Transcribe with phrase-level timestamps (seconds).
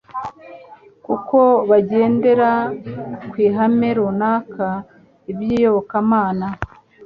[1.05, 1.37] kuko
[1.69, 2.49] bagendera
[3.29, 4.67] ku ihame runaka
[5.31, 6.47] iby'iyobokamana.